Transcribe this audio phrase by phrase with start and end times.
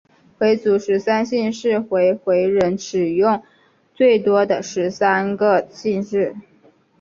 [0.39, 3.43] 回族十三姓是回回人使用
[3.93, 6.35] 最多的十三个姓氏。